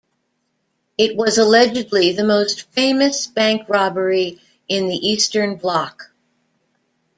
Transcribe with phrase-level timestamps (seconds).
[0.97, 6.09] It was allegedly the most famous bank robbery in the Eastern bloc.